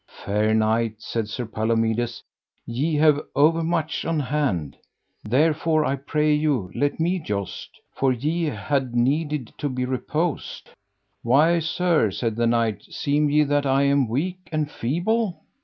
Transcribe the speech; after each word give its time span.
Fair 0.25 0.51
knight, 0.55 0.95
said 0.99 1.29
Sir 1.29 1.45
Palomides, 1.45 2.23
ye 2.65 2.95
have 2.95 3.21
overmuch 3.35 4.03
on 4.03 4.19
hand, 4.19 4.75
therefore 5.23 5.85
I 5.85 5.95
pray 5.95 6.33
you 6.33 6.71
let 6.73 6.99
me 6.99 7.19
joust, 7.19 7.79
for 7.93 8.11
ye 8.11 8.45
had 8.45 8.95
need 8.95 9.53
to 9.59 9.69
be 9.69 9.85
reposed. 9.85 10.71
Why 11.21 11.59
sir, 11.59 12.09
said 12.09 12.35
the 12.35 12.47
knight, 12.47 12.81
seem 12.85 13.29
ye 13.29 13.43
that 13.43 13.67
I 13.67 13.83
am 13.83 14.07
weak 14.09 14.49
and 14.51 14.71
feeble? 14.71 15.43